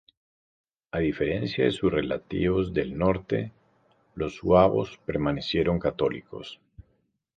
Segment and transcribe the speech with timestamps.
[0.89, 3.51] A diferencia de sus relativos del norte,
[4.15, 6.59] los suabos permanecieron católicos.